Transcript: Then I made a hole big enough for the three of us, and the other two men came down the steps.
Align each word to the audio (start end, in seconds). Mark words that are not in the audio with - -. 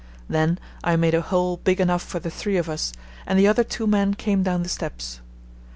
Then 0.27 0.57
I 0.83 0.95
made 0.95 1.13
a 1.13 1.21
hole 1.21 1.57
big 1.57 1.79
enough 1.79 2.01
for 2.01 2.17
the 2.19 2.31
three 2.31 2.57
of 2.57 2.67
us, 2.67 2.91
and 3.27 3.37
the 3.37 3.45
other 3.47 3.63
two 3.63 3.85
men 3.85 4.15
came 4.15 4.41
down 4.41 4.63
the 4.63 4.67
steps. 4.69 5.21